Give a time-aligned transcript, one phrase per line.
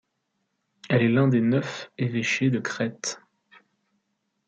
[0.89, 3.21] Elle est l'un des neuf évêchés de Crète.